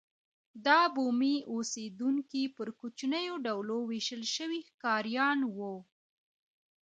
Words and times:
دا 0.67 0.79
بومي 0.93 1.35
اوسېدونکي 1.53 2.43
پر 2.55 2.67
کوچنیو 2.79 3.35
ډلو 3.45 3.77
وېشل 3.89 4.23
شوي 4.35 4.59
ښکاریان 4.69 5.39
وو. 5.55 5.75